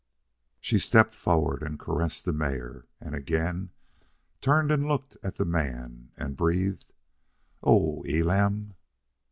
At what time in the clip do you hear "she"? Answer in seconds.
0.59-0.79